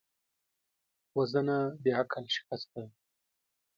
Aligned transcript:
وژنه 1.17 1.57
د 1.83 1.85
عقل 1.99 2.23
شکست 2.35 2.67
دی 2.73 2.85